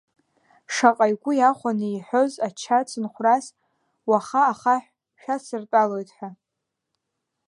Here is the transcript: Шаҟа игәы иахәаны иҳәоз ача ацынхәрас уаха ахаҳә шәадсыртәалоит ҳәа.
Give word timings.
Шаҟа 0.73 1.05
игәы 1.11 1.31
иахәаны 1.35 1.87
иҳәоз 1.91 2.33
ача 2.47 2.75
ацынхәрас 2.79 3.45
уаха 4.09 4.41
ахаҳә 4.51 4.87
шәадсыртәалоит 5.21 6.09
ҳәа. 6.15 6.29